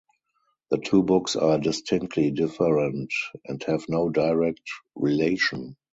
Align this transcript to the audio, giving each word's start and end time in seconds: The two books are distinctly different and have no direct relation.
The 0.71 0.79
two 0.79 1.03
books 1.03 1.35
are 1.35 1.59
distinctly 1.59 2.31
different 2.31 3.11
and 3.45 3.61
have 3.65 3.85
no 3.87 4.09
direct 4.09 4.67
relation. 4.95 5.75